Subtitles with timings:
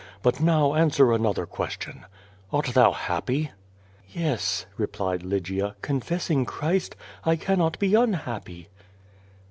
[0.23, 2.05] But now answer another question:
[2.51, 3.51] "Art thou hanpy?"
[4.09, 8.69] "Yes," replied Lygia, "confessing Christ, I cannot be un happy."